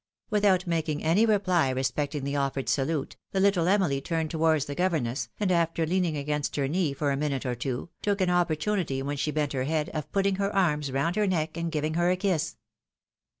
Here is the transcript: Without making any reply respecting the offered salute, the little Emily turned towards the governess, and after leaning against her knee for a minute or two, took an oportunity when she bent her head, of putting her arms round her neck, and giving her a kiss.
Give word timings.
Without 0.31 0.65
making 0.65 1.03
any 1.03 1.27
reply 1.27 1.69
respecting 1.69 2.23
the 2.23 2.35
offered 2.35 2.67
salute, 2.67 3.17
the 3.33 3.39
little 3.39 3.67
Emily 3.67 4.01
turned 4.01 4.31
towards 4.31 4.65
the 4.65 4.73
governess, 4.73 5.29
and 5.39 5.51
after 5.51 5.85
leaning 5.85 6.17
against 6.17 6.55
her 6.55 6.67
knee 6.67 6.91
for 6.91 7.11
a 7.11 7.15
minute 7.15 7.45
or 7.45 7.53
two, 7.53 7.87
took 8.01 8.19
an 8.19 8.31
oportunity 8.31 9.03
when 9.03 9.15
she 9.17 9.29
bent 9.29 9.53
her 9.53 9.65
head, 9.65 9.89
of 9.89 10.11
putting 10.11 10.37
her 10.37 10.51
arms 10.55 10.91
round 10.91 11.17
her 11.17 11.27
neck, 11.27 11.55
and 11.55 11.71
giving 11.71 11.93
her 11.93 12.09
a 12.09 12.17
kiss. 12.17 12.57